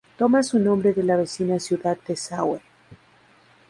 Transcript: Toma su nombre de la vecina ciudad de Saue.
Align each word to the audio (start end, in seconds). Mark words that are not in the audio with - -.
Toma 0.17 0.41
su 0.41 0.57
nombre 0.57 0.93
de 0.93 1.03
la 1.03 1.15
vecina 1.15 1.59
ciudad 1.59 1.95
de 2.07 2.15
Saue. 2.15 2.59